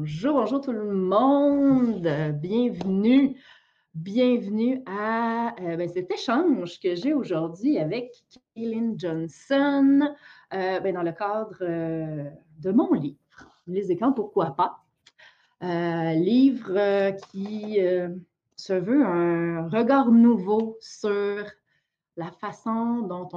[0.00, 2.08] Bonjour, bonjour tout le monde.
[2.40, 3.36] Bienvenue,
[3.92, 8.14] bienvenue à euh, ben, cet échange que j'ai aujourd'hui avec
[8.54, 10.00] Kaylin Johnson
[10.54, 13.18] euh, ben, dans le cadre euh, de mon livre,
[13.66, 14.78] Les écrans, pourquoi pas.
[16.14, 17.78] livre qui
[18.56, 21.44] se veut un regard nouveau sur
[22.16, 23.28] la façon dont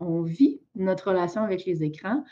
[0.00, 2.24] on, vit notre relation avec les écrans.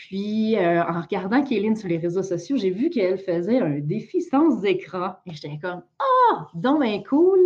[0.00, 4.22] Puis, euh, en regardant Kéline sur les réseaux sociaux, j'ai vu qu'elle faisait un défi
[4.22, 5.16] sans écran.
[5.26, 7.38] Et j'étais comme, ah, oh, donc ben cool.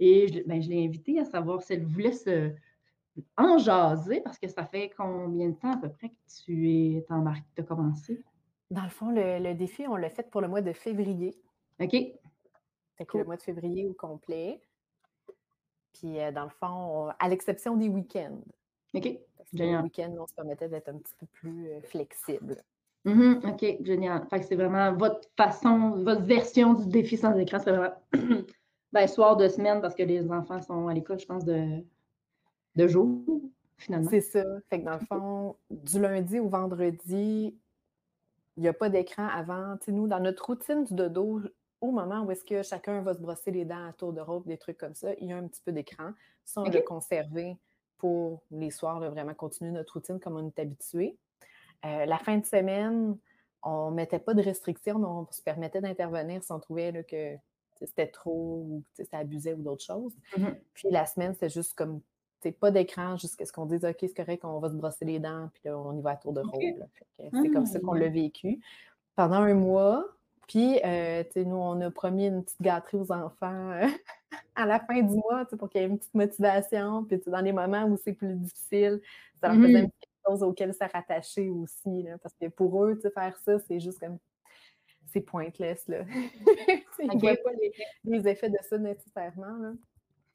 [0.00, 2.50] Et je, ben, je l'ai invitée à savoir si elle voulait se
[3.36, 7.06] en jaser, parce que ça fait combien de temps à peu près que tu es
[7.10, 8.24] embarqué, tu as commencé?
[8.72, 11.36] Dans le fond, le, défi, on l'a fait pour le mois de février.
[11.80, 11.92] OK.
[11.92, 14.60] C'était le mois de février au complet.
[15.92, 18.40] Puis, euh, dans le fond, à l'exception des week-ends.
[18.94, 19.16] OK.
[19.52, 22.56] Le week-end, on se permettait d'être un petit peu plus euh, flexible.
[23.06, 23.50] Mm-hmm.
[23.50, 24.26] OK, génial.
[24.28, 27.94] Fait que c'est vraiment votre façon, votre version du défi sans écran, c'est vraiment
[28.92, 31.82] ben, soir de semaine parce que les enfants sont à l'école, je pense, de,
[32.76, 33.22] de jour,
[33.78, 34.10] finalement.
[34.10, 34.44] C'est ça.
[34.68, 37.56] Fait que dans le fond, du lundi au vendredi,
[38.56, 39.76] il n'y a pas d'écran avant.
[39.78, 41.40] Tu sais, nous, dans notre routine du dodo,
[41.80, 44.46] au moment où est-ce que chacun va se brosser les dents à tour de robe,
[44.46, 46.12] des trucs comme ça, il y a un petit peu d'écran.
[46.44, 47.56] Ça, on l'a conservé
[48.00, 51.16] pour les soirs vraiment continuer notre routine comme on est habitué.
[51.84, 53.16] Euh, la fin de semaine,
[53.62, 57.36] on ne mettait pas de restrictions, mais on se permettait d'intervenir si on trouvait que
[57.86, 60.14] c'était trop ou ça abusait ou d'autres choses.
[60.36, 60.54] Mm-hmm.
[60.74, 62.00] Puis la semaine, c'était juste comme
[62.50, 65.50] pas d'écran jusqu'à ce qu'on dise OK, c'est correct, on va se brosser les dents,
[65.52, 66.88] puis là, on y va à tour de rôle.
[67.18, 68.60] C'est comme ça qu'on l'a vécu.
[69.14, 70.06] Pendant un mois,
[70.50, 73.86] puis, euh, nous, on a promis une petite gâterie aux enfants euh,
[74.56, 77.04] à la fin du mois, pour qu'il y ait une petite motivation.
[77.04, 79.00] Puis, dans les moments où c'est plus difficile,
[79.40, 82.04] ça leur faisait quelque chose auquel se rattacher aussi.
[82.20, 84.18] parce que pour eux, faire ça, c'est juste comme.
[85.06, 86.04] C'est pointless, là.
[86.98, 87.50] Ils ne voient pas
[88.04, 89.74] les, effets de ça nécessairement.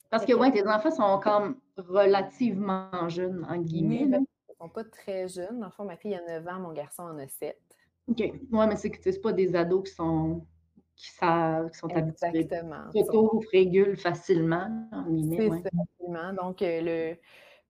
[0.10, 4.04] Parce que, ouais, tes enfants sont comme relativement jeunes, en guillemets.
[4.04, 4.20] ils ne
[4.60, 5.60] sont pas très jeunes.
[5.60, 7.58] Dans le fond, ma fille a 9 ans, mon garçon en a 7.
[8.08, 8.20] OK.
[8.20, 10.46] Oui, mais c'est que c'est pas des ados qui sont
[10.96, 12.28] qui savent, qui sont habitués.
[12.34, 12.90] Exactement.
[12.92, 14.70] Qui régulent facilement.
[15.36, 16.34] C'est ça, absolument.
[16.34, 17.18] Donc, euh,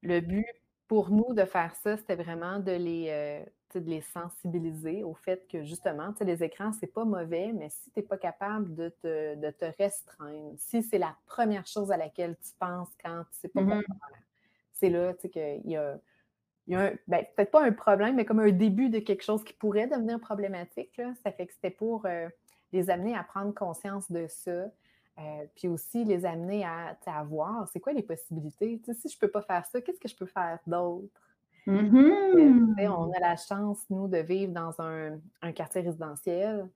[0.04, 0.46] le, le, but
[0.88, 5.48] pour nous de faire ça, c'était vraiment de les, euh, de les sensibiliser au fait
[5.52, 9.36] que justement, les écrans, c'est pas mauvais, mais si tu n'es pas capable de te,
[9.36, 13.50] de te, restreindre, si c'est la première chose à laquelle tu penses quand tu sais
[13.50, 13.82] pas mm
[14.78, 15.98] c'est là qu'il y a
[16.68, 19.44] il y a ben, peut-être pas un problème, mais comme un début de quelque chose
[19.44, 20.98] qui pourrait devenir problématique.
[20.98, 21.14] Là.
[21.24, 22.28] Ça fait que c'était pour euh,
[22.72, 24.66] les amener à prendre conscience de ça.
[25.18, 28.82] Euh, puis aussi les amener à, à voir c'est quoi les possibilités.
[28.94, 31.22] si je ne peux pas faire ça, qu'est-ce que je peux faire d'autre?
[31.68, 32.90] Mm-hmm.
[32.90, 36.70] on a la chance, nous, de vivre dans un, un quartier résidentiel.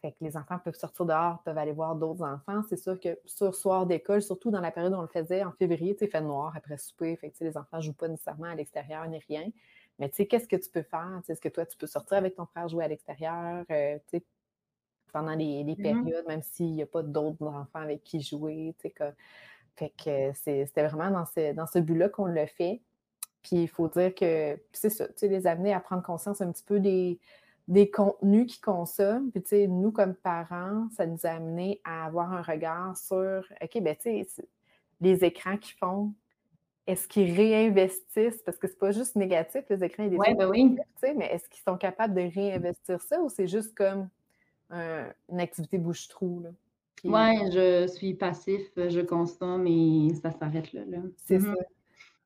[0.00, 2.62] Fait que les enfants peuvent sortir dehors, peuvent aller voir d'autres enfants.
[2.68, 5.50] C'est sûr que sur soir d'école, surtout dans la période où on le faisait en
[5.52, 8.46] février, tu sais, fait noir après souper, fait que les enfants ne jouent pas nécessairement
[8.46, 9.50] à l'extérieur ni rien.
[9.98, 11.20] Mais tu sais, qu'est-ce que tu peux faire?
[11.28, 13.64] Est-ce que toi, tu peux sortir avec ton frère jouer à l'extérieur?
[13.70, 14.24] Euh, tu sais,
[15.12, 15.82] pendant les, les mm-hmm.
[16.04, 18.76] périodes, même s'il n'y a pas d'autres enfants avec qui jouer.
[18.78, 19.04] Tu sais, que,
[19.74, 22.82] fait que c'était vraiment dans ce, dans ce but-là qu'on l'a fait.
[23.42, 26.52] Puis il faut dire que c'est ça, tu sais, les amener à prendre conscience un
[26.52, 27.18] petit peu des
[27.68, 29.30] des contenus qu'ils consomment.
[29.30, 33.44] Puis, tu sais, nous, comme parents, ça nous a amené à avoir un regard sur,
[33.62, 34.48] OK, ben, tu sais,
[35.00, 36.12] les écrans qu'ils font,
[36.86, 38.42] est-ce qu'ils réinvestissent?
[38.42, 40.76] Parce que c'est pas juste négatif, les écrans, et des ouais, ben oui.
[41.14, 44.08] mais est-ce qu'ils sont capables de réinvestir ça ou c'est juste comme
[44.70, 46.44] une activité bouche-trou?
[47.04, 50.80] Oui, je suis passif, je consomme et ça s'arrête là.
[51.16, 51.54] C'est mm-hmm.
[51.54, 51.62] ça.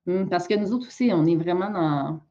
[0.05, 2.21] Mm, parce que nous autres aussi, on est vraiment dans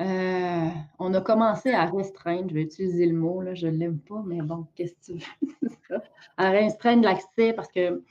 [0.00, 0.68] euh,
[0.98, 4.22] on a commencé à restreindre, je vais utiliser le mot, là, je ne l'aime pas,
[4.26, 5.24] mais bon, qu'est-ce que tu
[5.90, 5.98] veux?
[6.38, 8.02] à restreindre l'accès parce que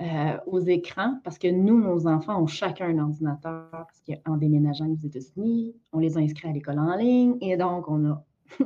[0.00, 4.88] euh, aux écrans, parce que nous, nos enfants ont chacun un ordinateur, parce qu'en déménageant
[4.88, 8.24] aux États-Unis, on les a inscrits à l'école en ligne, et donc on a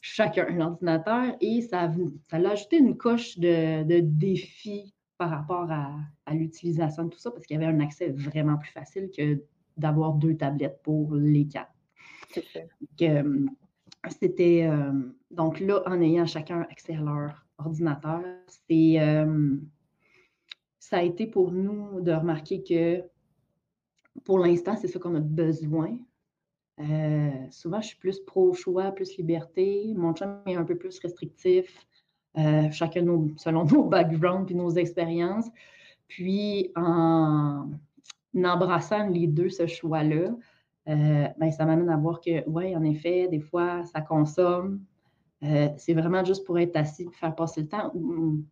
[0.00, 1.90] chacun un ordinateur, et ça,
[2.28, 5.92] ça a ajouté une couche de, défis par rapport à,
[6.26, 9.42] à l'utilisation de tout ça, parce qu'il y avait un accès vraiment plus facile que
[9.76, 11.70] d'avoir deux tablettes pour les quatre.
[13.02, 13.46] Euh,
[14.08, 14.92] c'était euh,
[15.30, 18.22] donc là, en ayant chacun accès à leur ordinateur,
[18.70, 19.56] euh,
[20.78, 23.02] ça a été pour nous de remarquer que
[24.24, 25.98] pour l'instant, c'est ça qu'on a besoin.
[27.50, 29.92] souvent, je suis plus pro-choix, plus liberté.
[29.96, 31.86] Mon chum est un peu plus restrictif,
[32.70, 33.04] chacun
[33.36, 35.48] selon nos backgrounds et nos expériences.
[36.08, 37.70] Puis, en
[38.34, 40.34] embrassant les deux ce choix-là,
[40.88, 44.80] euh, ben, ça m'amène à voir que, oui, en effet, des fois, ça consomme.
[45.42, 47.92] euh, c'est vraiment juste pour être assis et faire passer le temps.
[47.94, 48.44] Ou,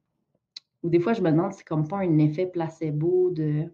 [0.85, 3.73] des fois, je me demande si c'est comme pas un effet placebo de.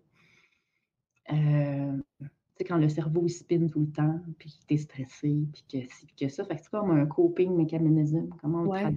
[1.32, 2.26] Euh, tu
[2.58, 5.64] sais, quand le cerveau il spin tout le temps, puis que tu es stressé, puis
[5.70, 6.44] que ci, puis que ça.
[6.44, 8.28] Fait que c'est comme un coping mécanisme.
[8.40, 8.96] Comment on ouais.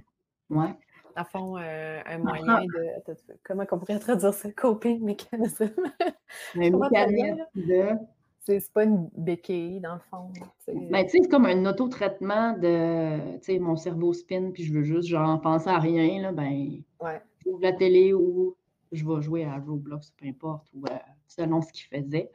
[0.50, 0.74] Ouais.
[1.16, 3.12] À fond, euh, un moyen de.
[3.42, 4.52] Comment on pourrait traduire ça?
[4.52, 5.70] Coping mécanisme.
[6.54, 7.98] un mécanisme de
[8.48, 10.32] c'est pas une béquille, dans le fond.
[10.90, 15.08] Ben, c'est comme un autotraitement de, tu sais, mon cerveau spin, puis je veux juste,
[15.08, 17.20] genre, penser à rien, là, ben, ouais.
[17.44, 18.56] j'ouvre la télé ou
[18.92, 20.96] je vais jouer à Roblox, peu importe, ou euh,
[21.26, 22.30] selon ce qu'il faisait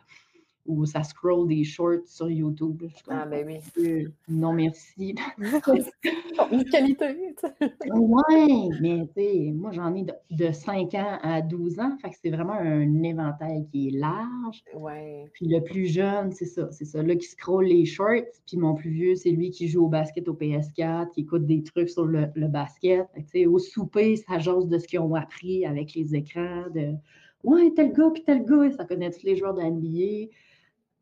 [0.66, 2.84] ou ça scroll des shorts sur YouTube.
[3.10, 3.84] ah, ben oui.
[3.84, 5.16] Euh, non, merci.
[6.52, 7.36] Une qualité.
[7.92, 11.98] oui, mais tu sais, moi, j'en ai de, 5 ans à 12 ans.
[12.02, 14.64] Fait que c'est vraiment un éventail qui est large.
[14.76, 15.26] Ouais.
[15.34, 16.70] Puis le plus jeune, c'est ça.
[16.72, 18.42] C'est ça, là, qui scroll les shorts.
[18.48, 21.64] Puis mon plus vieux, c'est lui qui joue au basket au PS4, qui écoute des
[21.64, 23.08] trucs sur le, basket.
[23.16, 26.66] Tu sais, au souper, ça jase de ce qu'ils ont appris avec les écrans.
[26.74, 26.94] De
[27.44, 30.32] Ouais, tel gars, puis tel gars, ça connaît tous les joueurs de NBA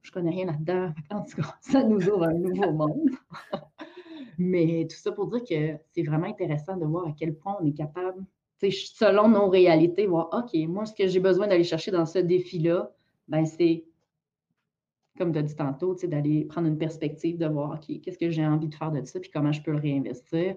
[0.01, 0.93] je connais rien là-dedans.
[1.11, 3.09] En tout cas, ça nous ouvre un nouveau monde.
[4.37, 7.65] Mais tout ça pour dire que c'est vraiment intéressant de voir à quel point on
[7.65, 8.25] est capable,
[8.69, 12.91] selon nos réalités, voir, OK, moi, ce que j'ai besoin d'aller chercher dans ce défi-là,
[13.27, 13.85] ben c'est,
[15.17, 18.45] comme tu as dit tantôt, d'aller prendre une perspective, de voir, OK, qu'est-ce que j'ai
[18.45, 20.55] envie de faire de ça, puis comment je peux le réinvestir.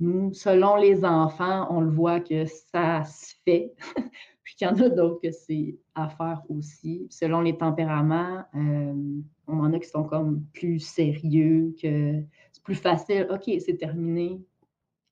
[0.00, 3.74] Nous, selon les enfants, on le voit que ça se fait.
[4.44, 7.06] Puis qu'il y en a d'autres que c'est à faire aussi.
[7.10, 8.92] Selon les tempéraments, euh,
[9.48, 13.26] on en a qui sont comme plus sérieux, que c'est plus facile.
[13.30, 14.40] OK, c'est terminé.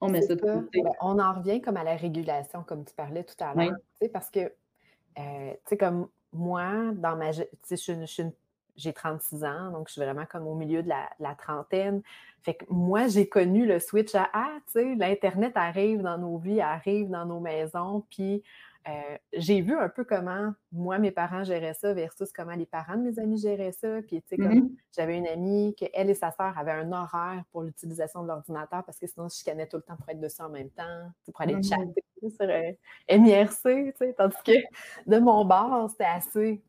[0.03, 0.83] On met ça de côté.
[1.01, 3.73] On en revient comme à la régulation, comme tu parlais tout à l'heure.
[4.13, 4.51] Parce que, euh,
[5.17, 7.31] tu sais, comme moi, dans ma.
[7.33, 12.03] j'ai 36 ans, donc je suis vraiment comme au milieu de la, la trentaine.
[12.43, 16.37] Fait que moi, j'ai connu le switch à Ah, tu sais, l'Internet arrive dans nos
[16.37, 18.43] vies, arrive dans nos maisons, puis
[18.89, 22.97] euh, j'ai vu un peu comment moi, mes parents géraient ça versus comment les parents
[22.97, 24.03] de mes amis géraient ça.
[24.03, 24.77] Puis, tu sais, comme mm-hmm.
[24.97, 28.85] j'avais une amie que elle et sa sœur avaient un horaire pour l'utilisation de l'ordinateur
[28.85, 31.41] parce que sinon, je chicanais tout le temps pour être dessus en même temps, pour
[31.41, 31.69] aller mm-hmm.
[31.69, 34.15] chatter sur euh, MIRC, tu sais.
[34.15, 34.53] Tandis que
[35.07, 36.63] de mon bord, c'était assez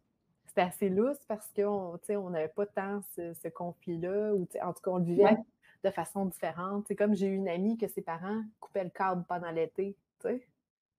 [0.53, 4.91] c'était assez lousse parce qu'on on n'avait pas tant ce, conflit-là, ou en tout cas,
[4.91, 5.37] on le vivait
[5.83, 6.85] de façon différente.
[6.87, 9.97] C'est comme j'ai eu une amie que ses parents coupaient le câble pendant l'été,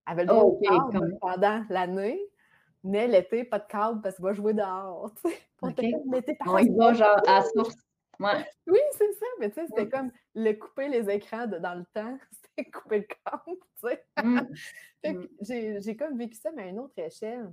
[0.07, 2.21] tu sais avait le droit au câble pendant l'année,
[2.83, 5.13] mais l'été, pas de câble parce qu'il va jouer dehors.
[5.63, 5.95] Okay.
[6.13, 7.77] L'été, On y va genre à source.
[8.21, 8.47] Ouais.
[8.67, 11.85] Oui, c'est ça, mais tu sais, c'était comme le couper les écrans de, dans le
[11.95, 14.05] temps, c'était couper le câble, tu sais.
[14.23, 14.41] Mmh.
[15.05, 15.81] mmh.
[15.81, 17.53] j'ai comme vécu ça, mais à une autre échelle.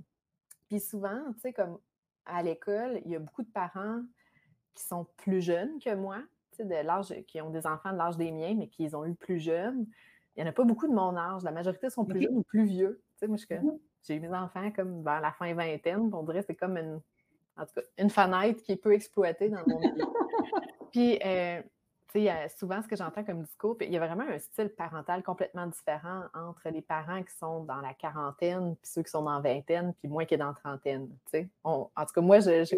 [0.68, 1.78] Puis souvent, tu sais, comme
[2.26, 4.02] à l'école, il y a beaucoup de parents
[4.74, 6.18] qui sont plus jeunes que moi,
[6.52, 8.94] tu sais, de l'âge, qui ont des enfants de l'âge des miens, mais qui les
[8.94, 9.86] ont eu plus jeunes
[10.36, 11.42] il n'y en a pas beaucoup de mon âge.
[11.42, 13.02] La majorité sont plus jeunes ou plus vieux.
[13.18, 16.10] Tu sais, moi, mmh j'ai eu mes enfants comme vers la fin vingtaine.
[16.12, 17.00] On dirait que c'est comme une,
[17.56, 19.94] en tout cas, une fenêtre qui est peu exploitée dans mon milieu.
[20.90, 21.62] Puis, euh,
[22.12, 25.22] tu sais, souvent, ce que j'entends comme discours, il y a vraiment un style parental
[25.22, 29.38] complètement différent entre les parents qui sont dans la quarantaine, puis ceux qui sont dans
[29.38, 31.08] la vingtaine, puis moi qui est dans la trentaine.
[31.26, 31.48] Tu sais.
[31.62, 32.74] en tout cas, moi, je, je,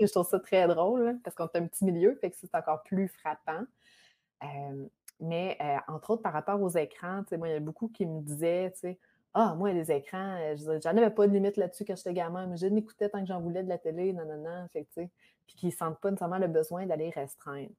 [0.00, 2.82] je trouve ça très drôle, parce qu'on est un petit milieu, fait que c'est encore
[2.84, 3.64] plus frappant.
[4.44, 4.86] Euh,
[5.22, 8.20] mais euh, entre autres, par rapport aux écrans, moi, il y a beaucoup qui me
[8.20, 8.72] disaient,
[9.34, 12.56] ah, moi, les écrans, euh, j'en avais pas de limite là-dessus quand j'étais gamin, mais
[12.56, 15.10] je n'écoutais tant que j'en voulais de la télé, non, non, non, fait tu sais,
[15.46, 17.70] puis qu'ils ne sentent pas nécessairement le besoin d'aller restreindre.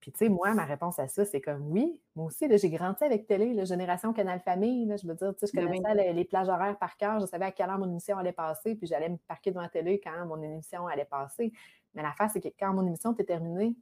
[0.00, 3.04] Puis, tu sais, moi, ma réponse à ça, c'est comme oui, moi aussi, j'ai grandi
[3.04, 6.12] avec télé, la génération Canal Famille, là, je veux dire, tu sais, je ben connaissais
[6.12, 8.86] les, plages horaires par cœur, je savais à quelle heure mon émission allait passer, puis
[8.86, 11.52] j'allais me parquer devant la télé quand mon émission allait passer.
[11.94, 13.76] Mais l'affaire, c'est que quand mon émission était terminée,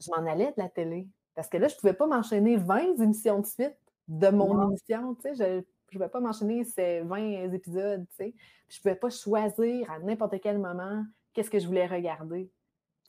[0.00, 1.08] je m'en allais de la télé.
[1.38, 3.76] Parce que là, je ne pouvais pas m'enchaîner 20 émissions de suite
[4.08, 8.34] de mon émission, tu sais, je ne pouvais pas m'enchaîner ces 20 épisodes, tu sais.
[8.68, 12.50] Je ne pouvais pas choisir à n'importe quel moment qu'est-ce que je voulais regarder.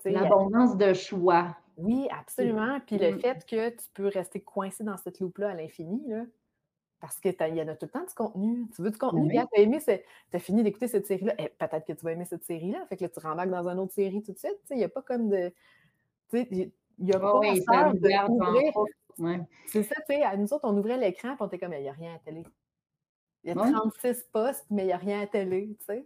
[0.06, 1.58] L'abondance de choix.
[1.78, 2.80] Oui, absolument.
[2.86, 3.20] Puis le mm.
[3.20, 6.22] fait que tu peux rester coincé dans cette loupe-là à l'infini, là,
[7.00, 8.68] parce qu'il y en a tout le temps du contenu.
[8.76, 9.92] Tu veux du contenu, tu as aimé, tu
[10.38, 13.06] as fini d'écouter cette série-là, eh, peut-être que tu vas aimer cette série-là, fait que
[13.06, 14.60] là, tu rembarques dans une autre série tout de suite.
[14.70, 15.52] Il n'y a pas comme de.
[17.00, 17.65] Il n'y a pas oui, de
[19.68, 21.82] C'est ça, tu sais, à nous autres, on ouvrait l'écran et on était comme, il
[21.82, 22.44] n'y a rien à télé.
[23.44, 26.06] Il y a 36 postes, mais il n'y a rien à télé, tu sais.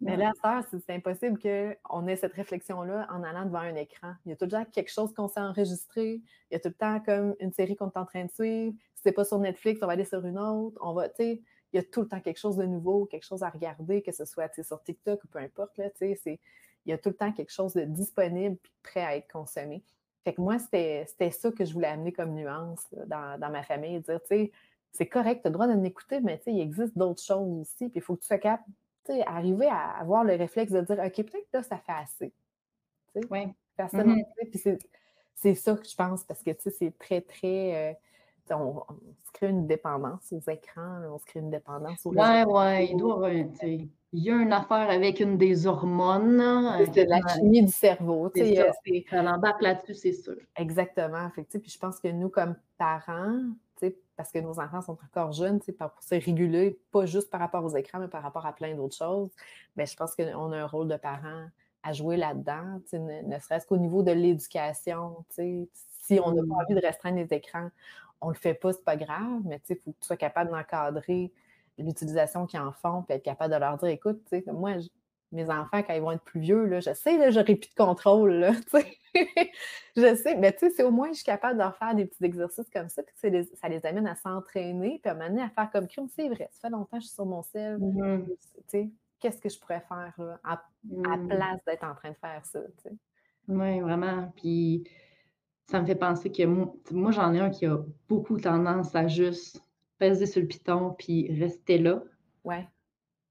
[0.00, 4.12] Mais là, ça, c'est impossible qu'on ait cette réflexion-là en allant devant un écran.
[4.26, 6.20] Il y a tout le temps quelque chose qu'on s'est enregistré.
[6.50, 8.74] Il y a tout le temps comme une série qu'on est en train de suivre.
[8.96, 10.78] Si c'est pas sur Netflix, on va aller sur une autre.
[10.82, 13.24] On va, tu sais, il y a tout le temps quelque chose de nouveau, quelque
[13.24, 16.40] chose à regarder, que ce soit sur TikTok ou peu importe, là, tu sais,
[16.86, 19.82] il y a tout le temps quelque chose de disponible et prêt à être consommé.
[20.24, 24.00] Fait que moi, c'était ça que je voulais amener comme nuance dans, dans, ma famille,
[24.00, 24.52] dire, tu sais,
[24.90, 27.60] c'est correct, tu as le droit de m'écouter, mais tu sais, il existe d'autres choses
[27.60, 28.64] aussi, puis il faut que tu sois capable,
[29.04, 31.92] tu sais, arriver à avoir le réflexe de dire, OK, peut-être que là, ça fait
[31.92, 32.32] assez.
[33.12, 33.48] Tu sais, oui.
[33.78, 34.24] Mm-hmm.
[34.50, 34.78] Puis
[35.34, 37.90] c'est ça que je pense, parce que, tu sais, c'est très, très...
[37.90, 38.82] Euh, on,
[39.24, 42.96] se crée une dépendance aux écrans, on se crée une dépendance aux Ouais, ouais, il
[42.96, 43.30] doit
[44.14, 46.40] il y a une affaire avec une des hormones.
[46.94, 48.30] C'est la chimie du cerveau.
[48.34, 48.44] Ça,
[49.10, 50.36] ça l'embarque là-dessus, c'est sûr.
[50.56, 51.28] Exactement.
[51.30, 53.40] Fait, puis je pense que nous, comme parents,
[54.16, 57.76] parce que nos enfants sont encore jeunes, pour se réguler, pas juste par rapport aux
[57.76, 59.30] écrans, mais par rapport à plein d'autres choses,
[59.74, 61.48] mais je pense qu'on a un rôle de parent
[61.82, 65.24] à jouer là-dedans, ne, ne serait-ce qu'au niveau de l'éducation.
[65.28, 66.52] Si on n'a pas mmh.
[66.52, 67.68] envie de restreindre les écrans,
[68.20, 71.32] on le fait pas, c'est pas grave, mais il faut que tu sois capable d'encadrer
[71.78, 74.76] l'utilisation qu'ils en font, puis être capable de leur dire, écoute, moi,
[75.32, 77.74] mes enfants, quand ils vont être plus vieux, là, je sais, là, j'aurai plus de
[77.74, 78.52] contrôle, là,
[79.96, 82.06] je sais, mais tu sais, c'est au moins, je suis capable de leur faire des
[82.06, 85.50] petits exercices comme ça, puis que ça les amène à s'entraîner, puis à m'amener à
[85.50, 88.26] faire comme crime, c'est vrai, ça fait longtemps que je suis sur mon sel, mmh
[88.26, 91.28] tu sais, qu'est-ce que je pourrais faire, là, à, mmh.
[91.28, 92.94] place d'être en train de faire ça, tu sais.
[93.48, 94.88] Oui, vraiment, puis
[95.66, 97.78] ça me fait penser que moi, j'en ai un qui a
[98.08, 99.63] beaucoup tendance à juste
[99.98, 102.02] peser sur le piton puis rester là.
[102.44, 102.66] Ouais.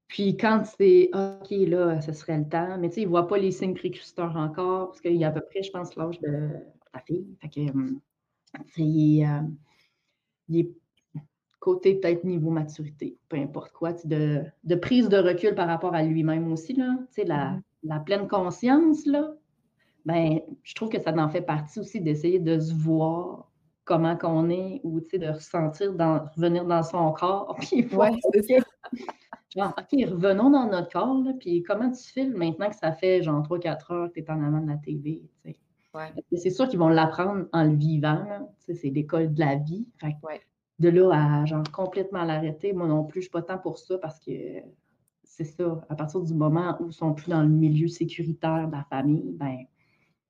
[0.08, 3.28] Puis quand c'est OK, là, ce serait le temps, mais tu sais, il ne voit
[3.28, 6.20] pas les signes précurseurs encore, parce qu'il y a à peu près, je pense, l'âge
[6.22, 6.50] de
[6.92, 7.26] ta fille.
[7.42, 8.00] Fait que, hum,
[8.78, 9.42] il, est, euh,
[10.50, 10.72] il est
[11.60, 16.04] côté peut-être niveau maturité, peu importe quoi, de, de prise de recul par rapport à
[16.04, 16.94] lui-même aussi, là.
[17.08, 17.62] Tu sais, la, mm-hmm.
[17.84, 19.34] la pleine conscience, là,
[20.06, 23.50] ben, je trouve que ça en fait partie aussi d'essayer de se voir
[23.86, 27.56] comment qu'on est ou de ressentir, dans, revenir dans son corps.
[27.60, 28.12] Puis ouais,
[29.56, 33.22] genre, OK, revenons dans notre corps, là, puis comment tu files maintenant que ça fait
[33.22, 35.22] genre 3-4 heures que tu es en avant de la TV?
[35.46, 36.12] Ouais.
[36.36, 38.26] C'est sûr qu'ils vont l'apprendre en le vivant.
[38.58, 39.88] C'est l'école de la vie.
[40.80, 43.78] De là à genre complètement l'arrêter, moi non plus, je ne suis pas tant pour
[43.78, 44.32] ça parce que
[45.24, 45.82] c'est ça.
[45.88, 48.84] À partir du moment où ils ne sont plus dans le milieu sécuritaire de la
[48.86, 49.58] famille, ben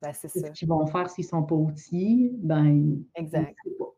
[0.03, 2.31] ben, c'est qu'ils vont faire s'ils ne sont pas outils.
[2.39, 3.55] Ben, exact.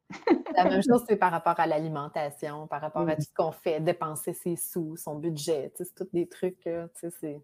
[0.56, 3.82] La même chose, c'est par rapport à l'alimentation, par rapport à tout ce qu'on fait,
[3.82, 5.72] dépenser ses sous, son budget.
[5.76, 7.42] C'est tous des trucs, c'est.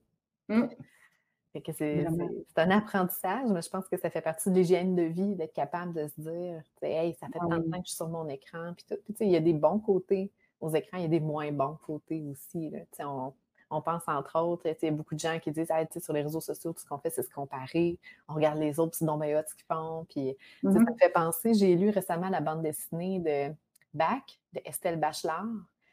[0.48, 0.68] Mmh.
[1.54, 2.08] C'est
[2.56, 5.94] un apprentissage, mais je pense que ça fait partie de l'hygiène de vie, d'être capable
[5.94, 8.74] de se dire Hey, ça fait tant de temps que je suis sur mon écran.
[8.74, 8.96] Puis, tout.
[9.20, 12.24] il y a des bons côtés aux écrans, il y a des moins bons côtés
[12.30, 12.70] aussi.
[12.70, 12.80] Là.
[13.06, 13.34] On,
[13.72, 16.42] on pense entre autres, il y a beaucoup de gens qui disent sur les réseaux
[16.42, 17.98] sociaux, tout ce qu'on fait, c'est se comparer.
[18.28, 20.06] On regarde les autres, c'est non ce qu'ils font.
[20.10, 20.92] Puis, Ça mm-hmm.
[20.92, 23.56] me fait penser, j'ai lu récemment la bande dessinée de
[23.94, 25.46] Bac de Estelle Bachelard.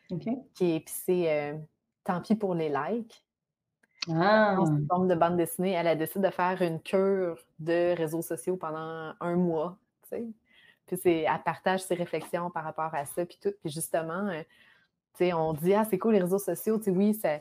[0.08, 0.30] Qui
[0.60, 1.58] est, puis c'est euh,
[2.04, 3.22] Tant pis pour les likes.
[4.08, 4.56] Ah.
[4.58, 5.72] Une forme de bande dessinée.
[5.72, 9.76] Elle a décidé de faire une cure de réseaux sociaux pendant un mois.
[10.10, 13.52] Puis c'est, elle partage ses réflexions par rapport à ça, puis tout.
[13.60, 14.42] Puis justement, euh,
[15.34, 17.38] on dit, ah, c'est cool les réseaux sociaux, oui, ça,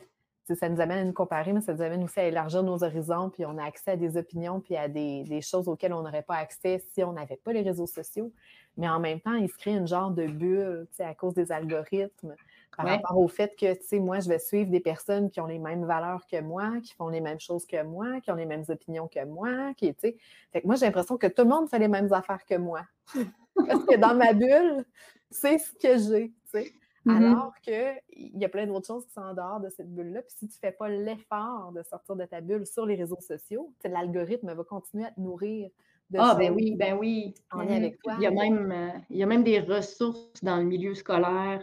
[0.54, 3.30] ça nous amène à nous comparer, mais ça nous amène aussi à élargir nos horizons,
[3.30, 6.36] puis on a accès à des opinions, puis à des, choses auxquelles on n'aurait pas
[6.36, 8.32] accès si on n'avait pas les réseaux sociaux.
[8.76, 12.34] Mais en même temps, il se crée une genre de bulle à cause des algorithmes,
[12.76, 15.84] par rapport au fait que, moi, je vais suivre des personnes qui ont les mêmes
[15.84, 19.08] valeurs que moi, qui font les mêmes choses que moi, qui ont les mêmes opinions
[19.08, 20.14] que moi, qui, tu
[20.52, 22.82] Fait que moi, j'ai l'impression que tout le monde fait les mêmes affaires que moi.
[23.56, 24.84] Parce que dans ma bulle,
[25.28, 26.72] c'est ce que j'ai, tu sais.
[27.08, 30.20] Mmh Alors qu'il y a plein d'autres choses qui sont en dehors de cette bulle-là.
[30.20, 33.20] Puis si tu ne fais pas l'effort de sortir de ta bulle sur les réseaux
[33.20, 35.70] sociaux, l'algorithme va continuer à te nourrir
[36.10, 37.34] de Ah, ben oui, ben oui.
[37.50, 38.14] En lien mmh avec toi.
[38.18, 41.62] Il y, a même, euh, il y a même des ressources dans le milieu scolaire.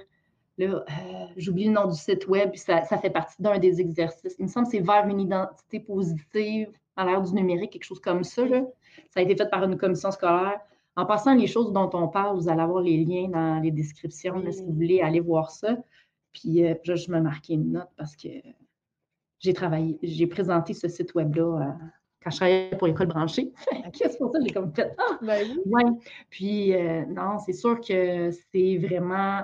[0.60, 0.80] Euh,
[1.38, 4.36] j'oublie le nom du site web, ça, ça fait partie d'un des exercices.
[4.40, 8.00] Il me semble que c'est vers une identité positive à l'ère du numérique, quelque chose
[8.00, 8.46] comme ça.
[8.46, 8.64] Là.
[9.12, 10.60] Ça a été fait par une commission scolaire.
[10.98, 14.42] En passant les choses dont on parle, vous allez avoir les liens dans les descriptions
[14.52, 15.78] si vous voulez aller voir ça.
[16.32, 18.30] Puis euh, je me marqué une note parce que
[19.40, 21.86] j'ai travaillé, j'ai présenté ce site web-là euh,
[22.24, 23.52] quand je travaillais pour l'école branchée.
[23.94, 25.20] Qu'est-ce pour ça j'ai comme fait Ah!
[25.22, 25.84] Ben ouais.
[26.30, 29.44] Puis euh, non, c'est sûr que c'est vraiment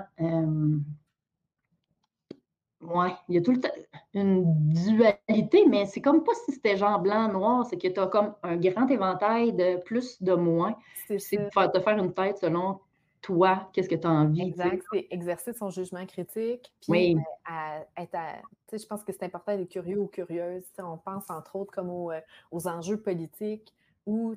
[2.82, 3.68] oui, il y a tout le temps
[4.14, 8.34] une dualité, mais c'est comme pas si c'était genre blanc-noir, c'est que tu as comme
[8.42, 10.76] un grand éventail de plus, de moins.
[11.06, 12.80] C'est de te faire une tête selon
[13.22, 14.42] toi, qu'est-ce que tu as envie.
[14.42, 16.72] Exact, c'est exercer son jugement critique.
[16.82, 17.16] Puis oui.
[17.96, 18.18] être
[18.72, 20.64] je pense que c'est important d'être curieux ou curieuse.
[20.78, 22.20] On pense entre autres comme aux, euh,
[22.50, 23.72] aux enjeux politiques
[24.06, 24.34] où,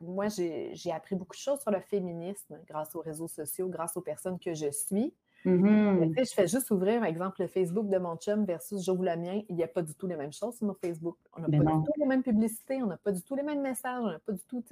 [0.00, 4.00] moi, j'ai appris beaucoup de choses sur le féminisme grâce aux réseaux sociaux, grâce aux
[4.00, 5.12] personnes que je suis.
[5.44, 6.14] Mhm.
[6.18, 9.40] je fais juste ouvrir, par exemple, le Facebook de mon chum versus j'ouvre le mien.
[9.48, 11.16] Il n'y a pas du tout les mêmes choses sur mon Facebook.
[11.36, 11.78] On n'a Ben pas non.
[11.78, 14.18] du tout les mêmes publicités, on n'a pas du tout les mêmes messages, on n'a
[14.18, 14.62] pas du tout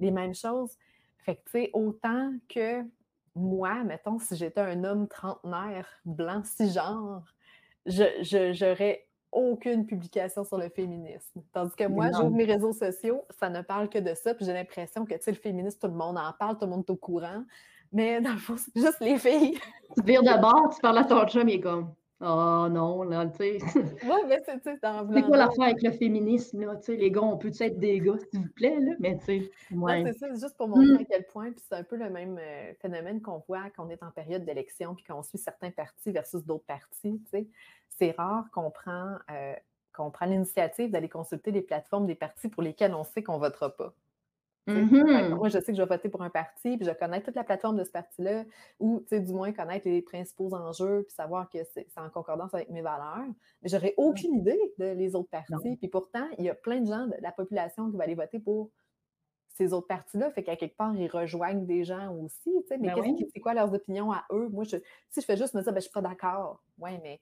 [0.00, 0.76] les mêmes choses.
[1.18, 2.82] Fait que, tu sais, autant que
[3.34, 7.22] moi, mettons, si j'étais un homme trentenaire, blanc, cisgenre,
[7.86, 11.42] je, j'aurais aucune publication sur le féminisme.
[11.52, 14.46] Tandis que moi, Ben j'ouvre mes réseaux sociaux, ça ne parle que de ça, puis
[14.46, 16.84] j'ai l'impression que, tu sais, le féminisme, tout le monde en parle, tout le monde
[16.88, 17.44] est au courant.
[17.92, 19.58] Mais dans le fond, c'est juste les filles.
[19.96, 23.26] Tu vires de bord, tu parles à ton chum, il est comme Oh non, là,
[23.26, 23.58] tu sais.
[24.04, 26.76] Oui, mais c'est, tu sais, C'est quoi l'affaire avec le féminisme, là?
[26.76, 28.92] Tu sais, les gars, on peut être des gars, s'il vous plaît, là?
[28.98, 30.02] Mais tu sais, ouais.
[30.04, 31.00] c'est ça, c'est juste pour montrer Mm.
[31.00, 33.90] à quel point, puis c'est un peu le même euh, phénomène qu'on voit quand on
[33.90, 37.20] est en période d'élection, puis qu'on suit certains partis versus d'autres partis.
[37.24, 37.46] tu sais.
[37.88, 39.54] C'est rare qu'on prend, euh,
[39.94, 43.40] qu'on prend l'initiative d'aller consulter les plateformes des partis pour lesquels on sait qu'on ne
[43.40, 43.94] votera pas.
[44.72, 45.34] Mhm.
[45.36, 47.44] Moi, je sais que je vais voter pour un parti, puis je connais toute la
[47.44, 48.44] plateforme de ce parti-là,
[48.80, 52.70] ou du moins connaître les principaux enjeux, puis savoir que c'est c'est en concordance avec
[52.70, 53.24] mes valeurs.
[53.62, 55.76] Mais j'aurais aucune idée de les autres partis.
[55.76, 58.40] Puis pourtant, il y a plein de gens de la population qui va aller voter
[58.40, 58.70] pour
[59.54, 60.30] ces autres partis-là.
[60.30, 62.50] Fait qu'à quelque part, ils rejoignent des gens aussi.
[62.78, 63.16] Mais Ben qu'est-ce oui.
[63.16, 64.48] qui- c'est quoi leurs opinions à eux?
[64.50, 64.76] Moi, je,
[65.10, 66.62] si je fais juste me dire, ben, je suis pas d'accord.
[66.78, 67.20] Oui, mais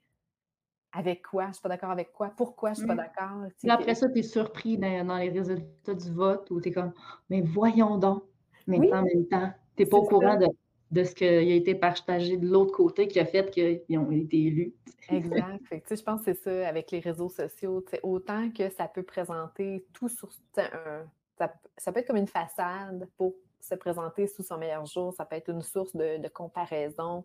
[0.93, 1.49] avec quoi?
[1.49, 2.33] Je suis pas d'accord avec quoi?
[2.37, 2.97] Pourquoi je suis pas Mm.
[2.97, 3.43] d'accord?
[3.45, 6.61] Tu sais, Puis après ça, tu es surpris dans, dans les résultats du vote où
[6.61, 6.93] tu es comme
[7.31, 8.23] Mais voyons donc.
[8.67, 8.93] Mais Oui.
[8.93, 10.47] en même temps, tu n'es pas au courant de,
[10.91, 14.37] de ce qui a été partagé de l'autre côté qui a fait qu'ils ont été
[14.45, 14.75] élus.
[15.09, 15.61] Exact.
[15.69, 17.85] Fait que, je pense que c'est ça avec les réseaux sociaux.
[18.03, 21.05] Autant que ça peut présenter tout sur un.
[21.39, 23.35] Ça, ça peut être comme une façade pour
[23.67, 25.13] se présenter sous son meilleur jour.
[25.15, 27.25] Ça peut être une source de, de comparaison.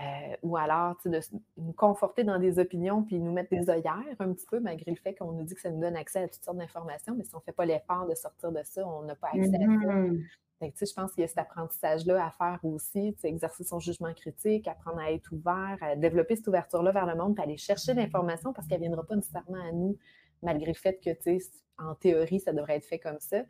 [0.00, 1.20] euh, ou alors de
[1.56, 4.96] nous conforter dans des opinions puis nous mettre des œillères un petit peu, malgré le
[4.96, 7.14] fait qu'on nous dit que ça nous donne accès à toutes sortes d'informations.
[7.16, 9.56] Mais si on ne fait pas l'effort de sortir de ça, on n'a pas accès
[9.56, 9.92] à ça.
[9.92, 10.24] Mhm.
[10.60, 13.62] Tu sais, je pense qu'il y a cet apprentissage-là à faire aussi, tu sais, exercer
[13.64, 17.44] son jugement critique, apprendre à être ouvert, à développer cette ouverture-là vers le monde, puis
[17.44, 19.98] aller chercher l'information parce qu'elle ne viendra pas nécessairement à nous,
[20.42, 23.42] malgré le fait que, tu sais, en théorie, ça devrait être fait comme ça.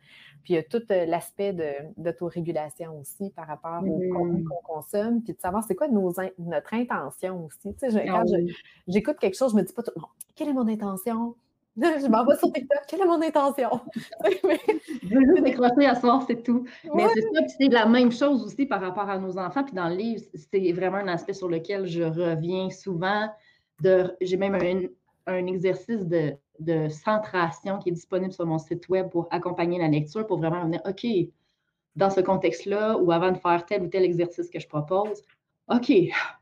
[0.43, 1.53] Puis il y a tout euh, l'aspect
[1.97, 6.29] d'autorégulation aussi par rapport au contenu qu'on consomme, puis de savoir c'est quoi nos in-
[6.37, 7.73] notre intention aussi.
[7.75, 8.53] Tu sais, je- Ah quand oui.
[8.87, 11.35] j'écoute quelque chose, je me dis pas tout, bon, quelle est mon intention?
[11.77, 13.69] Je m'en vais sur TikTok, quelle est mon intention?
[14.43, 14.59] Mais-
[15.03, 16.65] Je veux décrocher à soir, c'est tout.
[16.95, 17.11] Mais Ouais.
[17.13, 19.63] c'est ça, c'est la même chose aussi par rapport à nos enfants.
[19.63, 23.29] Puis dans le livre, c'est vraiment un aspect sur lequel je reviens souvent.
[23.79, 24.87] De, j'ai même un,
[25.31, 29.87] un exercice de, de centration qui est disponible sur mon site web pour accompagner la
[29.87, 31.05] lecture, pour vraiment venir, OK,
[31.95, 35.23] dans ce contexte-là, ou avant de faire tel ou tel exercice que je propose,
[35.69, 35.91] OK,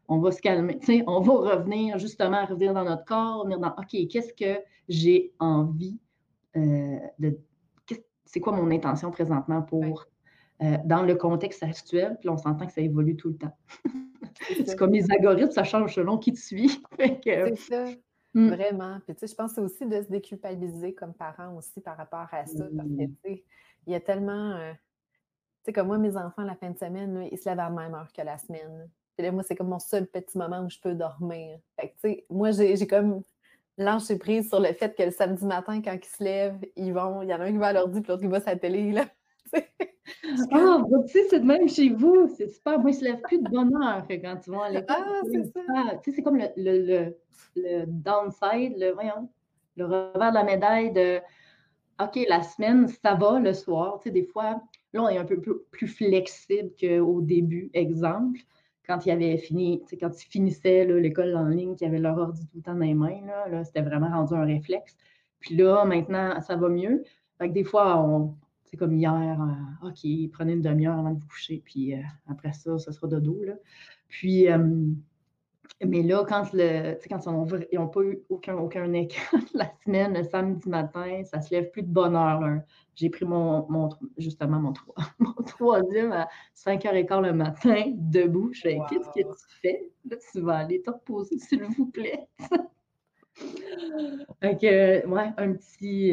[0.08, 3.60] on va se calmer, tu sais, on va revenir justement, revenir dans notre corps, revenir
[3.60, 5.98] dans, OK, qu'est-ce que j'ai envie
[6.56, 7.40] euh, de,
[8.26, 10.08] c'est quoi mon intention présentement pour,
[10.62, 13.58] euh, dans le contexte actuel, puis on s'entend que ça évolue tout le temps.
[14.66, 16.82] C'est comme les algorithmes, ça change selon qui te suit.
[17.00, 17.86] C'est ça.
[18.36, 19.00] Hmm, Vraiment.
[19.06, 21.98] Puis, tu sais, je pense que c'est aussi de se déculpabiliser comme parent aussi par
[21.98, 22.66] rapport à ça.
[22.76, 23.16] Parce que, tu Mm.
[23.26, 23.46] sais,
[23.88, 24.54] il y a tellement.
[24.58, 24.78] euh, tu
[25.68, 27.72] sais, comme moi, mes enfants, la fin de semaine, là, ils se lèvent à la
[27.72, 28.90] même heure que la semaine.
[29.18, 31.60] Puis là, moi, c'est comme mon seul petit moment où je peux dormir.
[31.80, 33.24] Fait que, tu sais, moi, j'ai comme
[33.78, 37.22] lâché prise sur le fait que le samedi matin, quand ils se lèvent, ils vont.
[37.24, 38.92] Il y en a un qui va à l'ordi, puis l'autre qui va la télé,
[38.92, 39.06] là.
[39.54, 39.60] Tu
[40.24, 42.28] je Ah, vous tu sais, c'est de même chez vous.
[42.36, 42.80] C'est super.
[42.80, 44.86] Moi, ils ne se lèvent plus de bonne heure fait, quand ils vont à l'école.
[44.90, 45.62] Ah, c'est ça.
[46.04, 47.16] Tu sais, c'est comme le, le, le,
[47.56, 49.30] le downside, le, voyons,
[49.78, 51.20] le revers de la médaille de
[52.02, 54.00] OK, la semaine, ça va le soir.
[54.00, 54.62] Tu sais, des fois,
[54.94, 58.40] là, on est un peu plus, plus flexible qu'au début, exemple.
[58.86, 62.18] Quand ils avaient fini, tu sais, quand ils finissaient l'école en ligne, qu'ils avaient leur
[62.18, 64.96] ordi tout le temps dans les mains, là, là, c'était vraiment rendu un réflexe.
[65.40, 67.04] Puis là, maintenant, ça va mieux.
[67.38, 68.36] Fait que des fois, on,
[68.76, 72.52] c'est comme hier, euh, OK, prenez une demi-heure avant de vous coucher, puis euh, après
[72.54, 73.42] ça, ce sera dodo.
[73.44, 73.54] Là.
[74.10, 74.58] Puis, euh,
[75.86, 77.20] mais là, quand, le, quand
[77.72, 81.70] ils n'ont pas eu aucun, aucun écran la semaine, le samedi matin, ça se lève
[81.72, 82.40] plus de bonne heure.
[82.42, 82.64] là.
[82.96, 88.52] J'ai pris mon, mon- justement mon, troi- mon troisième à 5h15 le matin, debout.
[88.54, 88.86] Je fais, Wow.
[88.90, 89.90] qu'est-ce que tu fais?
[90.10, 92.28] Là, tu vas aller te reposer, s'il vous plaît.
[94.42, 96.12] Que, ouais, un petit,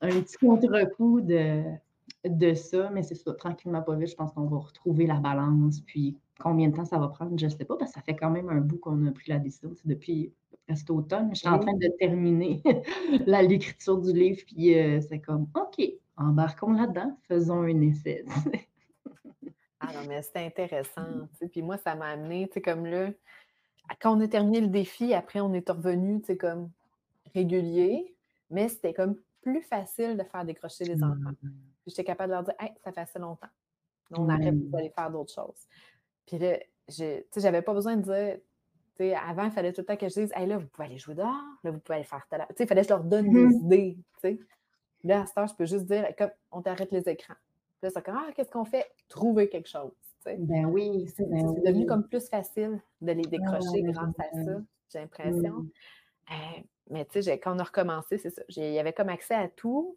[0.00, 1.62] un petit contre-coup de,
[2.24, 5.80] de ça, mais c'est ça, tranquillement, pas vite, je pense qu'on va retrouver la balance.
[5.80, 8.16] Puis combien de temps ça va prendre, je ne sais pas, parce que ça fait
[8.16, 9.72] quand même un bout qu'on a pris la décision.
[9.74, 10.32] C'est depuis
[10.66, 11.30] presque automne.
[11.34, 12.62] Je suis en train de terminer
[13.26, 15.84] l'écriture du livre, puis euh, c'est comme, OK,
[16.16, 18.24] embarquons là-dedans, faisons un essai.
[19.84, 21.02] Ah non, mais c'était intéressant.
[21.32, 21.48] tu sais.
[21.48, 23.10] Puis moi, ça m'a amené, tu sais, comme là,
[24.00, 26.70] quand on a terminé le défi, après, on est revenu, tu sais, comme
[27.34, 28.14] régulier,
[28.48, 31.32] mais c'était comme plus facile de faire décrocher les enfants.
[31.40, 31.50] Puis
[31.88, 33.48] j'étais capable de leur dire, hey, ça fait assez longtemps.
[34.12, 34.70] On arrête Mm.
[34.70, 35.66] d'aller faire d'autres choses.
[36.26, 36.58] Puis là,
[37.36, 38.38] j'avais pas besoin de dire,
[39.26, 41.14] avant, il fallait tout le temps que je dise, hey, là, vous pouvez aller jouer
[41.14, 42.46] dehors, là, vous pouvez aller faire tel.
[42.58, 43.98] Il fallait que je leur donne des mmh idées.
[44.20, 44.38] sais.
[45.04, 47.34] Là, à ce temps, je peux juste dire, comme, on t'arrête les écrans.
[47.82, 48.86] Là, c'est comme, ah, qu'est-ce qu'on fait?
[49.08, 49.90] Trouver quelque chose.
[50.24, 51.08] Ben oui.
[51.16, 54.60] C'est ben devenu comme plus facile de les décrocher grâce à ça,
[54.92, 55.54] j'ai l'impression.
[55.54, 55.70] Mmh.
[56.90, 58.42] Mais tu sais, quand on a recommencé, c'est ça.
[58.48, 59.96] Il y avait comme accès à tout.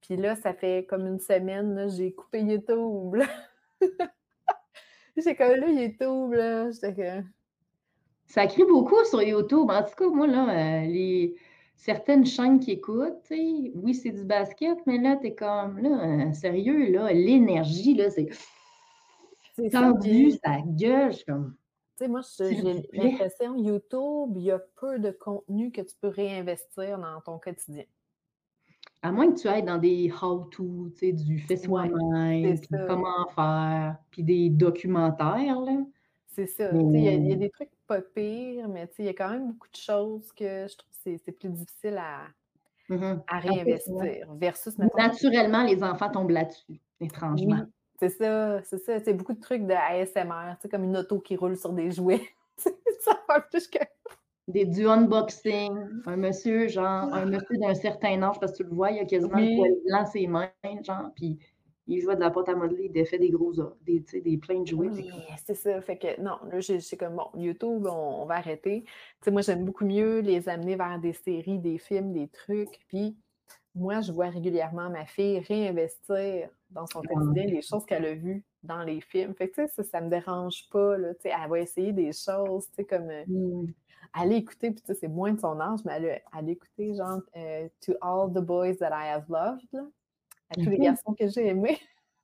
[0.00, 3.16] Puis là, ça fait comme une semaine, j'ai coupé YouTube.
[5.16, 6.70] j'ai comme là, YouTube, là.
[6.70, 7.26] J'étais que.
[8.26, 9.70] Ça crie beaucoup sur YouTube.
[9.70, 11.36] En tout cas, moi, là, euh, les
[11.76, 16.32] certaines chaînes qui écoutent, oui, c'est du basket, mais là, tu es comme, là, euh,
[16.32, 18.28] sérieux, là, l'énergie, là, c'est
[19.70, 21.54] tendu, ça gueule, comme...
[21.98, 26.08] Tu sais, moi, j'ai l'impression, YouTube, il y a peu de contenu que tu peux
[26.08, 27.84] réinvestir dans ton quotidien.
[29.00, 33.96] À moins que tu ailles dans des how-to, tu sais, du fait soi-même, comment faire,
[34.10, 35.78] puis des documentaires, là.
[36.26, 36.70] C'est ça.
[36.70, 39.76] Il y, a des trucs pas pires, mais il y a quand même beaucoup de
[39.76, 42.26] choses que je trouve que c'est plus difficile à,
[42.90, 44.34] mmh à réinvestir.
[44.34, 47.64] Versus, Naturellement, les enfants tombent là-dessus, étrangement.
[47.98, 49.00] C'est ça, c'est ça.
[49.00, 52.22] C'est beaucoup de trucs de ASMR, comme une auto qui roule sur des jouets.
[52.56, 53.78] ça va plus que
[54.48, 55.72] des, du unboxing,
[56.06, 59.04] un monsieur, genre, un monsieur d'un certain âge, parce que tu le vois, il a
[59.04, 60.50] quasiment le poil blanc ses mains,
[60.82, 61.38] genre, puis
[61.88, 63.52] il jouait de la porte à modeler, il fait des gros,
[63.84, 64.88] des, des plein de jouets.
[64.88, 65.10] Oui,
[65.44, 65.80] c'est ça.
[65.80, 68.82] Fait que non, là, c'est comme bon, YouTube, on, va arrêter.
[68.84, 68.90] Tu
[69.22, 72.80] sais, moi, j'aime beaucoup mieux les amener vers des séries, des films, des trucs.
[72.88, 73.16] Puis
[73.76, 78.42] moi, je vois régulièrement ma fille réinvestir dans son quotidien les choses qu'elle a vues
[78.62, 79.34] dans les films.
[79.34, 80.96] Fait que tu sais, ça, ça me dérange pas.
[80.96, 83.10] Là, tu sais, elle va essayer des choses, tu sais, comme.
[83.10, 83.72] Euh, mmh
[84.12, 87.20] aller écouter, puis tu sais, c'est moins de son âge, mais aller, aller écouter, genre,
[87.36, 89.86] euh, To All the Boys That I Have Loved, là,
[90.48, 91.78] à tous les garçons que j'ai aimés.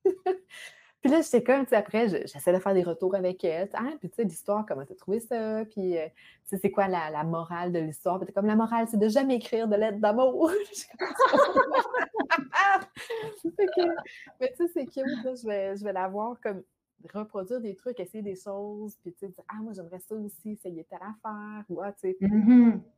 [1.03, 3.69] puis là, j'étais comme, tu après, j'essaie de faire des retours avec elle.
[3.75, 5.65] Ah, puis tu sais, l'histoire, comment t'as trouvé ça?
[5.65, 8.19] Puis, euh, tu sais, c'est quoi la, morale de l'histoire?
[8.19, 10.51] Puis t'es comme, la morale, c'est de jamais écrire de lettres d'amour.
[14.41, 16.63] mais tu sais, c'est cute, là, je vais, je vais la voir comme
[17.13, 20.53] reproduire des trucs, essayer des choses, puis tu sais, dire, ah, moi, j'aimerais ça aussi,
[20.53, 22.17] essayer telle affaire, ou ah, tu sais.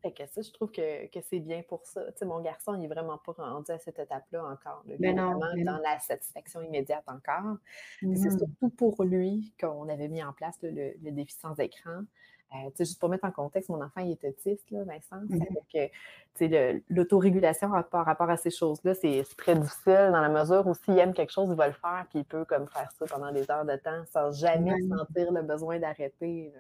[0.03, 2.05] Fait que ça, je trouve que, que c'est bien pour ça.
[2.13, 4.85] Tu sais, mon garçon, il n'est vraiment pas rendu à cette étape-là encore.
[4.89, 7.59] est vraiment dans la satisfaction immédiate encore.
[8.01, 8.39] C'est mm-hmm.
[8.39, 12.05] surtout pour lui qu'on avait mis en place le, le, défi sans écran.
[12.53, 15.23] Euh, juste pour mettre en contexte, mon enfant, il est autiste, là, Vincent.
[15.29, 16.79] Mmh.
[16.89, 21.15] L'autorégulation par rapport à ces choses-là, c'est très difficile dans la mesure où s'il aime
[21.15, 23.65] quelque chose, il va le faire, puis il peut comme faire ça pendant des heures
[23.65, 26.53] de temps sans jamais sentir le besoin d'arrêter.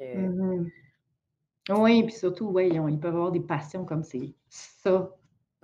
[0.00, 0.66] Mmh
[1.70, 5.15] oui, puis surtout, ouais, ils, peuvent avoir des passions comme c'est ça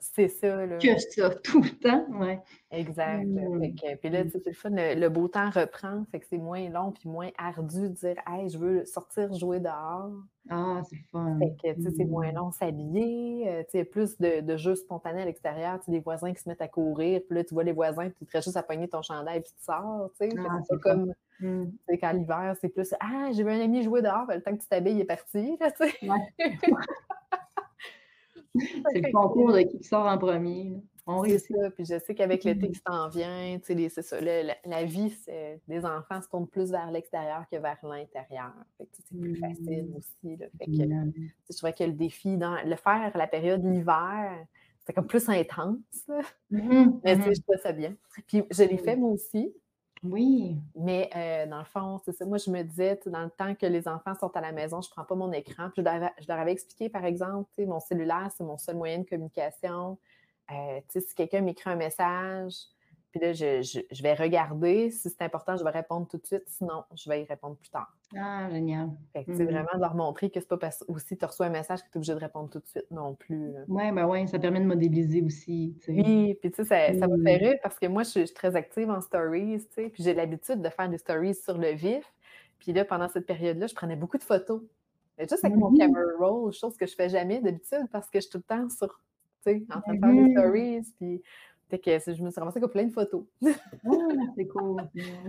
[0.03, 0.79] c'est ça, là.
[0.79, 2.41] Que ça, tout le temps, ouais.
[2.73, 3.25] Exact.
[3.25, 3.75] Mmh.
[4.01, 7.09] puis là, c'est le fun, le, beau temps reprend, fait que c'est moins long puis
[7.09, 10.11] moins ardu de dire «Hey, je veux sortir jouer dehors».
[10.51, 11.38] Ah, c'est fun.
[11.38, 12.35] Fait que, tu sais, c'est moins mmh.
[12.35, 16.01] long s'habiller, euh, tu sais, plus de, de jeux spontanés à l'extérieur, tu sais, des
[16.01, 18.38] voisins qui se mettent à courir, puis là, tu vois les voisins, puis tu te
[18.38, 20.37] juste à pogner ton chandail, puis tu sors, tu sais.
[20.38, 24.03] Ah, c'est comme, tu sais, quand l'hiver, c'est plus «Ah, j'ai vu un ami jouer
[24.03, 25.95] dehors, le temps que tu t'habilles, il est parti, tu sais.
[28.55, 30.83] c'est le concours de qui sort en premier.
[31.07, 31.57] On réussit.
[31.57, 31.71] Ça.
[31.71, 34.21] Puis je sais qu'avec l'été qui s'en vient, c'est ça.
[34.21, 35.15] la, vie
[35.69, 38.53] des enfants se tourne plus vers l'extérieur que vers l'intérieur.
[38.79, 39.97] C'est plus facile mmh.
[39.97, 40.37] aussi.
[40.59, 40.73] Fait que,
[41.51, 44.47] je trouvais que le défi, dans le faire la période l'hiver,
[44.81, 45.77] c'était comme plus intense.
[46.51, 47.95] Mmh Mais je trouve ça bien.
[48.27, 49.53] Puis je l'ai fait moi aussi.
[50.03, 50.57] Oui.
[50.75, 52.25] Mais euh, dans le fond, c'est ça.
[52.25, 54.88] Moi, je me disais, dans le temps que les enfants sont à la maison, je
[54.88, 55.71] ne prends pas mon écran.
[55.77, 59.99] Je leur avais, expliqué, par exemple, mon cellulaire, c'est mon seul moyen de communication.
[60.51, 62.55] Euh, si quelqu'un m'écrit un message,
[63.12, 64.90] puis là, je, vais regarder.
[64.90, 66.44] Si c'est important, je vais répondre tout de suite.
[66.46, 67.94] Sinon, je vais y répondre plus tard.
[68.16, 68.88] Ah, génial.
[69.12, 69.51] Fait que, c'est mmh.
[69.51, 71.92] vraiment de leur montrer que c'est pas parce aussi tu reçois un message que tu
[71.92, 73.53] es obligé de répondre tout de suite non plus.
[73.68, 75.77] Oui, ben ouais, ça permet de modéliser aussi.
[75.88, 77.44] Oui, puis tu sais, ça, ça, me fait mmh.
[77.44, 80.62] rire parce que moi, je suis très active en stories, tu sais, puis j'ai l'habitude
[80.62, 82.11] de faire des stories sur le vif.
[82.59, 84.62] Puis là, pendant cette période-là, je prenais beaucoup de photos.
[85.18, 88.20] Mais juste avec mon mmh camera roll, chose que je fais jamais d'habitude parce que
[88.20, 88.88] je suis tout le temps sur,
[89.44, 90.92] tu sais, en train de faire des stories.
[90.98, 91.22] Puis
[91.79, 93.25] que je me suis ramassée avec plein de photos.
[94.37, 94.83] c'est cool.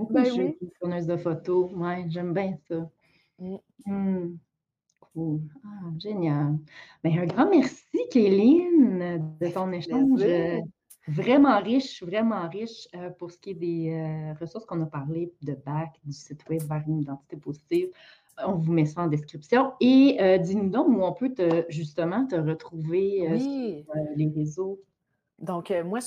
[0.10, 1.06] ben, je oui.
[1.06, 1.72] de photos.
[1.74, 2.90] Ouais, j'aime bien ça.
[3.40, 3.58] Mm.
[3.86, 4.38] Mm.
[5.14, 5.42] Cool.
[5.64, 6.58] Ah, génial.
[7.04, 10.22] Ben, un grand merci, Kéline, de ton échange.
[10.22, 10.60] Euh,
[11.08, 15.34] vraiment riche, vraiment riche euh, pour ce qui est des euh, ressources qu'on a parlé
[15.42, 17.90] de BAC, du site web vers une identité positive.
[18.44, 19.74] On vous met ça en description.
[19.80, 24.80] Et dis-nous donc où on peut te, justement te retrouver sur les réseaux.
[25.40, 26.00] Donc, moi,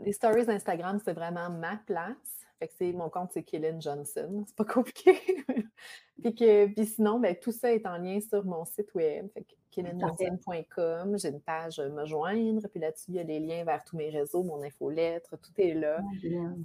[0.00, 2.46] les stories d'Instagram, c'est vraiment ma place.
[2.58, 4.44] Fait que c'est, mon compte, c'est Killen Johnson.
[4.46, 5.12] C'est pas compliqué.
[6.22, 9.28] puis, que, puis sinon, ben, tout ça est en lien sur mon site web.
[9.32, 9.46] Fait.
[9.72, 12.66] J'ai une page Me joindre.
[12.68, 15.74] Puis là-dessus, il y a les liens vers tous mes réseaux, mon infolettre, tout est
[15.74, 16.00] là.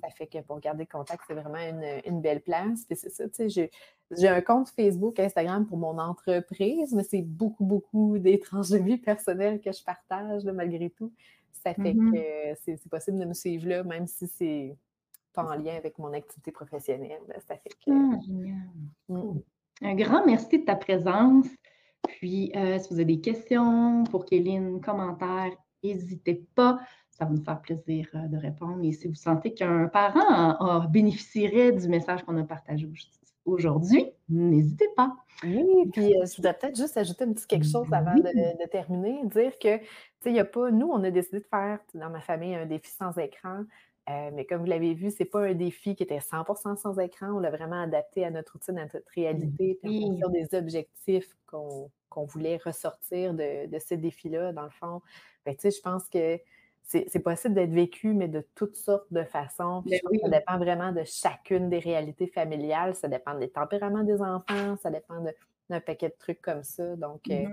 [0.01, 1.59] ça fait que pour garder contact, c'est vraiment
[2.05, 2.85] une, belle place.
[2.85, 3.69] Puis c'est ça, tu sais,
[4.11, 8.97] j'ai, un compte Facebook, Instagram pour mon entreprise, mais c'est beaucoup, beaucoup d'étranges de vie
[8.97, 11.11] personnelle que je partage, malgré tout.
[11.63, 12.53] Ça fait mm-hmm.
[12.53, 14.77] que c'est, possible de me suivre là, même si c'est
[15.33, 17.21] pas en lien avec mon activité professionnelle.
[17.47, 17.91] Ça fait que...
[17.91, 18.19] Ah,
[19.09, 19.39] mm.
[19.81, 21.47] Un grand merci de ta présence.
[22.07, 25.51] Puis, euh, si vous avez des questions pour Kéline, commentaires,
[25.83, 26.79] n'hésitez pas.
[27.09, 28.83] Ça va nous faire plaisir euh, de répondre.
[28.83, 32.87] Et si vous sentez qu'un parent bénéficierait du message qu'on a partagé
[33.45, 35.15] aujourd'hui, n'hésitez pas.
[35.43, 39.21] Oui, puis euh, je voudrais peut-être juste ajouter un petit quelque chose avant de, terminer,
[39.25, 39.85] dire que, tu
[40.21, 42.65] sais, il n'y a pas, nous, on a décidé de faire dans ma famille un
[42.65, 43.63] défi sans écran.
[44.07, 46.99] Euh, mais comme vous l'avez vu, ce n'est pas un défi qui était 100% sans
[46.99, 47.31] écran.
[47.33, 51.35] On l'a vraiment adapté à notre routine, à notre réalité, puis en fonction des objectifs
[51.47, 51.89] qu'on
[52.25, 55.01] voulait ressortir de, de ce défi-là, dans le fond.
[55.45, 56.39] Ben, je pense que
[56.85, 59.83] c'est possible d'être vécu, mais de toutes sortes de façons.
[59.85, 62.95] Ben ça dépend vraiment de chacune des réalités familiales.
[62.95, 65.15] Ça dépend des tempéraments des enfants, ça dépend
[65.69, 66.95] d'un paquet de trucs comme ça.
[66.95, 67.45] Donc, euh.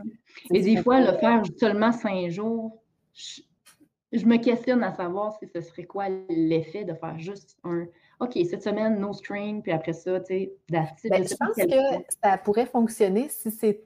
[0.52, 2.82] Et des fois, le faire seulement cinq jours,
[3.14, 7.86] je me questionne à savoir si ce serait quoi l'effet de faire juste un
[8.20, 12.38] OK, cette semaine, no string, puis après ça, tu sais, ben, Je pense que ça
[12.38, 13.82] pourrait fonctionner si c'est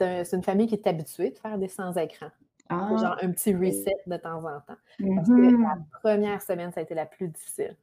[0.00, 2.28] une famille qui est habituée de faire des sans-écran.
[2.68, 4.76] Ah, genre un petit reset de temps en temps.
[4.98, 5.62] Parce que mm-hmm.
[5.62, 7.76] la première semaine, ça a été la plus difficile.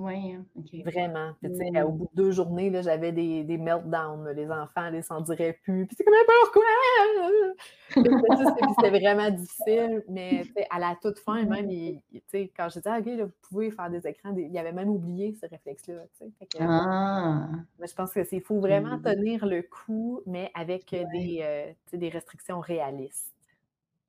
[0.00, 0.44] Oui, hein,
[0.84, 1.32] Vraiment.
[1.84, 4.30] Au bout de deux journées, j'avais des, des meltdowns.
[4.34, 5.86] Les enfants ne s'en diraient plus.
[5.86, 6.62] Puis c'est comme pourquoi?
[8.78, 10.02] C'était vraiment difficile.
[10.08, 11.68] Mais à la toute fin, même,
[12.56, 15.46] quand j'ai dit ah, OK, vous pouvez faire des écrans, il avait même oublié ce
[15.46, 16.04] réflexe-là.
[16.60, 17.48] Ah.
[17.78, 22.60] Mais je pense qu'il faut vraiment tenir le coup, mais avec des, euh, des restrictions
[22.60, 23.34] réalistes.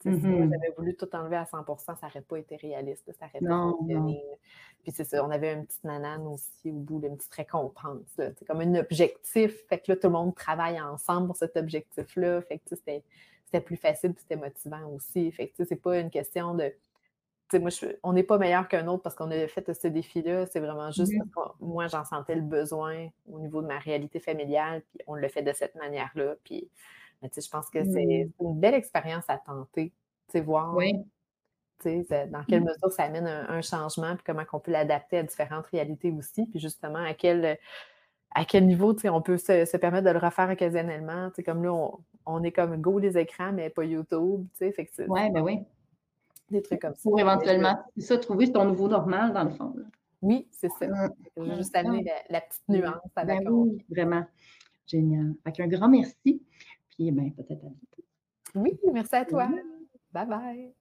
[0.01, 0.49] Si mm-hmm.
[0.51, 4.23] j'avais voulu tout enlever à 100% ça n'aurait pas été réaliste, ça pas fonctionné.
[4.83, 8.07] Puis c'est ça, on avait une petite nanane aussi au bout, une petite récompense.
[8.15, 9.67] C'est comme un objectif.
[9.67, 12.41] Fait que là, tout le monde travaille ensemble pour cet objectif-là.
[12.41, 15.31] Fait que c'était plus facile, puis c'était motivant aussi.
[15.31, 16.73] Fait que c'est pas une question de.
[17.53, 17.69] Moi,
[18.03, 20.45] on n'est pas meilleur qu'un autre parce qu'on a fait ce défi-là.
[20.47, 21.29] C'est vraiment juste mm-hmm.
[21.35, 25.15] parce que moi, j'en sentais le besoin au niveau de ma réalité familiale, puis on
[25.15, 26.35] le fait de cette manière-là.
[26.45, 26.69] Puis
[27.21, 28.45] mais je pense que c'est mmh.
[28.45, 29.93] une belle expérience à tenter,
[30.39, 32.65] voir dans quelle mmh.
[32.65, 36.59] mesure ça amène un, changement, puis comment on peut l'adapter à différentes réalités aussi, puis
[36.59, 37.57] justement à quel,
[38.31, 41.31] à quel niveau on peut se, permettre de le refaire occasionnellement.
[41.45, 41.73] Comme là,
[42.25, 44.45] on, est comme go les écrans, mais pas YouTube.
[44.61, 45.59] Oui, ben oui.
[46.49, 47.01] Des trucs comme ça.
[47.03, 49.73] Pour éventuellement, c'est ça, trouver ton nouveau normal, dans le fond.
[50.21, 50.87] Oui, c'est ça.
[50.87, 51.55] Mmh.
[51.55, 54.25] Juste amener la, petite nuance avec ben Vraiment.
[54.85, 55.33] Génial.
[55.45, 56.41] un grand merci.
[56.91, 58.03] Puis, ben, peut-être à bientôt.
[58.55, 59.49] Oui, merci à toi.
[60.11, 60.75] Bye bye.